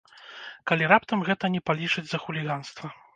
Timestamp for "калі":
0.71-0.87